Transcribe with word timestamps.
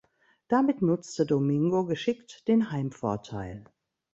Damit 0.47 0.81
nutzte 0.81 1.27
Domingo 1.27 1.85
geschickt 1.85 2.47
den 2.47 2.71
Heimvorteil. 2.71 3.65